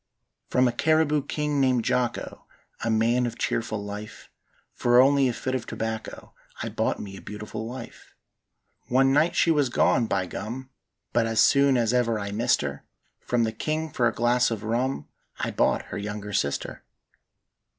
"From 0.49 0.67
a 0.67 0.71
Cariboo 0.71 1.25
king 1.27 1.61
named 1.61 1.85
Jocko, 1.85 2.47
A 2.83 2.89
man 2.89 3.27
of 3.27 3.37
cheerful 3.37 3.85
life, 3.85 4.31
For 4.73 4.99
only 4.99 5.27
a 5.27 5.31
fid 5.33 5.53
of 5.53 5.67
tobacco 5.67 6.33
I 6.63 6.69
bought 6.69 6.99
me 6.99 7.15
a 7.15 7.21
beautiful 7.21 7.67
wife. 7.67 8.15
"One 8.87 9.13
night 9.13 9.35
she 9.35 9.51
was 9.51 9.69
gone, 9.69 10.07
by 10.07 10.25
gum! 10.25 10.71
But 11.13 11.27
as 11.27 11.39
soon 11.39 11.77
as 11.77 11.93
ever 11.93 12.17
I 12.17 12.31
missed 12.31 12.61
her, 12.61 12.83
From 13.19 13.43
the 13.43 13.51
king 13.51 13.91
for 13.91 14.07
a 14.07 14.11
glass 14.11 14.49
of 14.49 14.63
rum 14.63 15.07
I 15.37 15.51
bought 15.51 15.89
her 15.93 15.99
younger 15.99 16.33
sister. 16.33 16.83